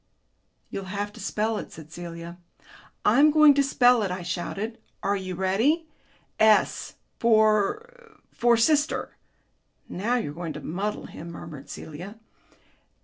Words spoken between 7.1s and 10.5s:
for for sister." "Now you're